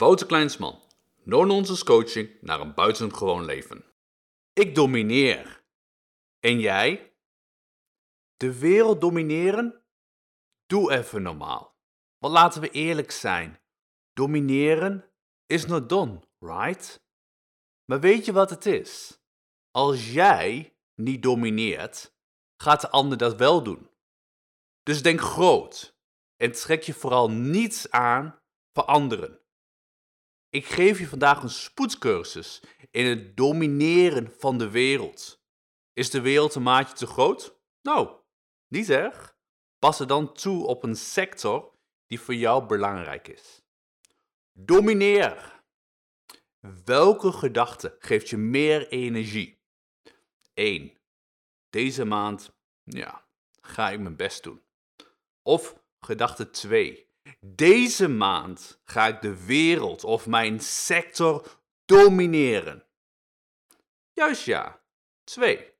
[0.00, 0.82] Wouter Kleinsman,
[1.24, 3.84] no-nonsense coaching naar een buitengewoon leven.
[4.52, 5.64] Ik domineer.
[6.40, 7.16] En jij?
[8.36, 9.84] De wereld domineren?
[10.66, 11.76] Doe even normaal.
[12.18, 13.60] Want laten we eerlijk zijn.
[14.12, 15.10] Domineren
[15.46, 17.04] is not done, right?
[17.84, 19.20] Maar weet je wat het is?
[19.70, 22.16] Als jij niet domineert,
[22.56, 23.90] gaat de ander dat wel doen.
[24.82, 25.98] Dus denk groot
[26.36, 28.40] en trek je vooral niets aan
[28.72, 29.40] van anderen.
[30.56, 35.42] Ik geef je vandaag een spoedcursus in het domineren van de wereld.
[35.92, 37.58] Is de wereld een maatje te groot?
[37.82, 38.10] Nou,
[38.68, 39.36] niet erg.
[39.78, 41.74] Pas er dan toe op een sector
[42.06, 43.64] die voor jou belangrijk is.
[44.52, 45.62] Domineer.
[46.84, 49.62] Welke gedachte geeft je meer energie?
[50.54, 50.98] 1.
[51.70, 53.26] Deze maand, ja,
[53.60, 54.62] ga ik mijn best doen.
[55.42, 57.05] Of gedachte 2.
[57.40, 62.86] Deze maand ga ik de wereld of mijn sector domineren.
[64.12, 64.84] Juist ja.
[65.24, 65.72] 2.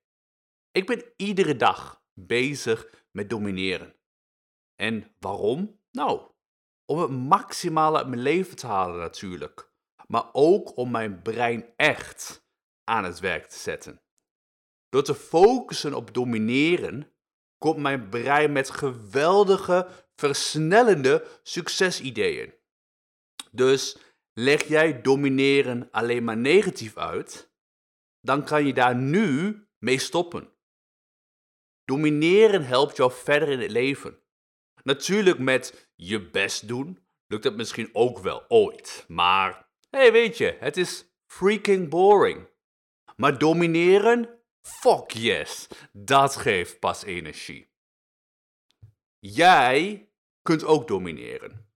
[0.70, 3.94] Ik ben iedere dag bezig met domineren.
[4.74, 5.80] En waarom?
[5.90, 6.30] Nou,
[6.84, 9.70] om het maximale uit mijn leven te halen natuurlijk.
[10.06, 12.46] Maar ook om mijn brein echt
[12.84, 14.00] aan het werk te zetten.
[14.88, 17.12] Door te focussen op domineren
[17.58, 22.54] komt mijn brein met geweldige, versnellende succesideeën.
[23.50, 23.96] Dus
[24.32, 27.50] leg jij domineren alleen maar negatief uit,
[28.20, 30.52] dan kan je daar nu mee stoppen.
[31.84, 34.18] Domineren helpt jou verder in het leven.
[34.82, 40.56] Natuurlijk met je best doen lukt dat misschien ook wel ooit, maar hey, weet je,
[40.60, 42.48] het is freaking boring.
[43.16, 47.70] Maar domineren Fuck yes, dat geeft pas energie.
[49.18, 50.05] Jij
[50.46, 51.66] kunt ook domineren.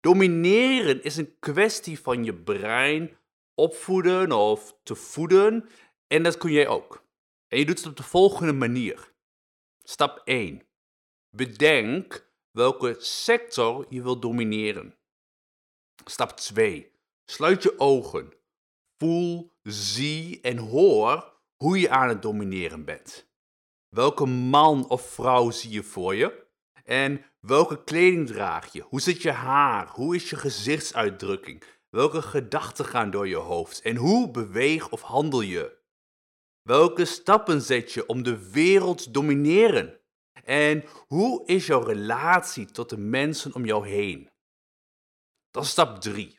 [0.00, 3.16] Domineren is een kwestie van je brein
[3.54, 5.68] opvoeden of te voeden
[6.06, 7.04] en dat kun jij ook.
[7.48, 9.12] En je doet het op de volgende manier.
[9.82, 10.62] Stap 1.
[11.30, 14.96] Bedenk welke sector je wilt domineren.
[16.04, 16.92] Stap 2.
[17.24, 18.32] Sluit je ogen.
[18.98, 23.30] Voel, zie en hoor hoe je aan het domineren bent.
[23.88, 26.47] Welke man of vrouw zie je voor je?
[26.88, 28.80] En welke kleding draag je?
[28.82, 29.88] Hoe zit je haar?
[29.88, 31.62] Hoe is je gezichtsuitdrukking?
[31.90, 33.80] Welke gedachten gaan door je hoofd?
[33.80, 35.76] En hoe beweeg of handel je?
[36.62, 40.00] Welke stappen zet je om de wereld te domineren?
[40.44, 44.30] En hoe is jouw relatie tot de mensen om jou heen?
[45.50, 46.38] Dan stap 3.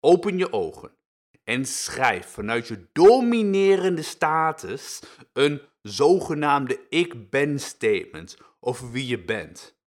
[0.00, 0.96] Open je ogen
[1.44, 5.02] en schrijf vanuit je dominerende status
[5.32, 9.78] een zogenaamde ik ben statement over wie je bent.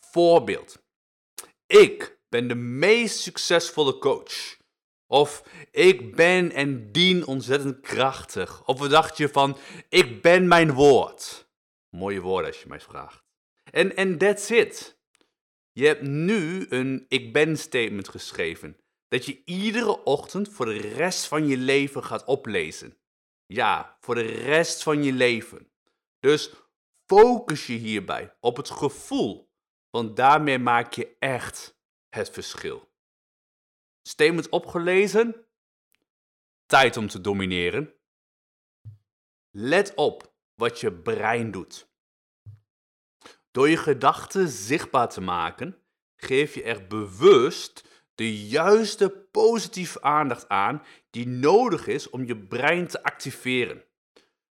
[0.00, 0.84] Voorbeeld.
[1.66, 4.56] Ik ben de meest succesvolle coach.
[5.06, 8.64] Of ik ben en dien ontzettend krachtig.
[8.66, 9.58] Of wat dacht je van
[9.88, 11.48] ik ben mijn woord?
[11.90, 13.24] Mooie woorden als je mij vraagt.
[13.70, 14.98] En en that's it.
[15.72, 18.76] Je hebt nu een ik ben statement geschreven
[19.08, 22.98] dat je iedere ochtend voor de rest van je leven gaat oplezen.
[23.46, 25.70] Ja, voor de rest van je leven.
[26.20, 26.50] Dus
[27.06, 29.52] focus je hierbij op het gevoel,
[29.90, 31.78] want daarmee maak je echt
[32.08, 32.88] het verschil.
[34.02, 35.46] Statement opgelezen?
[36.66, 37.94] Tijd om te domineren.
[39.50, 41.88] Let op wat je brein doet.
[43.50, 45.82] Door je gedachten zichtbaar te maken,
[46.16, 52.86] geef je er bewust de juiste positieve aandacht aan die nodig is om je brein
[52.86, 53.84] te activeren.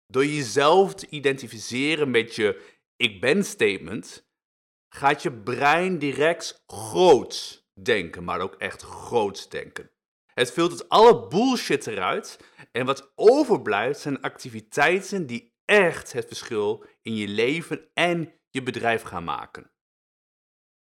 [0.08, 4.28] Door jezelf te identificeren met je ik ben statement,
[4.90, 9.92] gaat je brein direct groot denken, maar ook echt groot denken.
[10.34, 12.40] Het filtert alle bullshit eruit
[12.72, 19.02] en wat overblijft zijn activiteiten die echt het verschil in je leven en je bedrijf
[19.02, 19.72] gaan maken.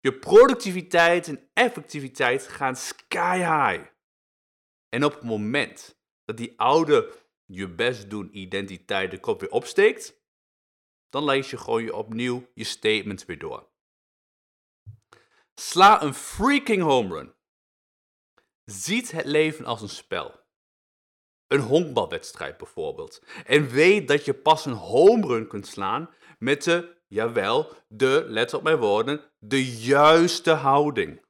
[0.01, 3.91] Je productiviteit en effectiviteit gaan sky high.
[4.89, 10.23] En op het moment dat die oude je best doen identiteit de kop weer opsteekt,
[11.09, 13.69] dan lees je gewoon je opnieuw je statement weer door.
[15.55, 17.35] Sla een freaking home run.
[18.65, 20.43] Ziet het leven als een spel.
[21.47, 23.23] Een honkbalwedstrijd bijvoorbeeld.
[23.45, 28.55] En weet dat je pas een home run kunt slaan met de Jawel, de, let
[28.55, 31.24] op mijn woorden, de juiste houding.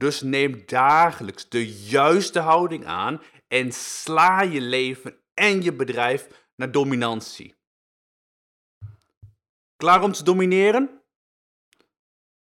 [0.00, 6.72] Dus neem dagelijks de juiste houding aan en sla je leven en je bedrijf naar
[6.72, 7.54] dominantie.
[9.76, 11.02] Klaar om te domineren?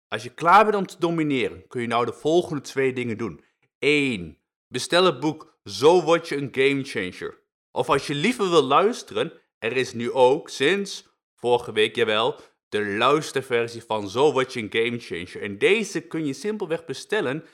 [0.09, 3.45] Als je klaar bent om te domineren, kun je nou de volgende twee dingen doen.
[3.79, 4.39] 1.
[4.69, 7.43] Bestel het boek Zo word je een gamechanger.
[7.71, 12.41] Of als je liever wil luisteren, er is nu ook sinds vorige week, jawel,
[12.73, 15.43] de luisterversie van Zo word je een gamechanger.
[15.43, 17.45] En deze kun je simpelweg bestellen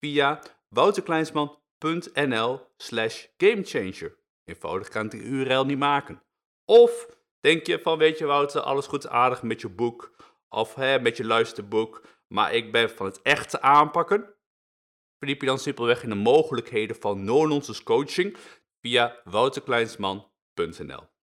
[0.00, 4.18] via wouterkleinsman.nl slash gamechanger.
[4.44, 6.22] Eenvoudig kan ik de URL niet maken.
[6.64, 7.08] Of
[7.40, 10.14] denk je van, weet je Wouter, alles goed aardig met je boek
[10.48, 14.34] of hè, met je luisterboek, maar ik ben van het echte aanpakken.
[15.18, 18.36] Verdiep je dan simpelweg in de mogelijkheden van no-nonsense coaching
[18.80, 21.16] via wouterkleinsman.nl.